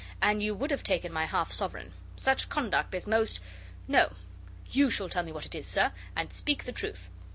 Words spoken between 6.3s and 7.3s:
speak the truth.